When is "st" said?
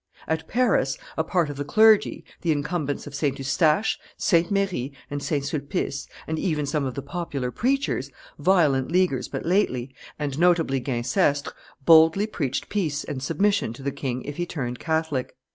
3.13-3.37, 4.17-4.49, 5.21-5.45